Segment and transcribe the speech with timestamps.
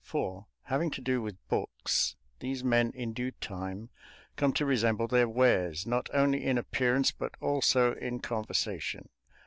[0.03, 3.89] For, having to do with books, these men in due time
[4.35, 9.09] come to resemble their wares not only in appearance but also in conversation.